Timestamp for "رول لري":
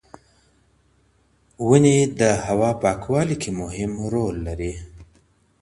4.13-4.73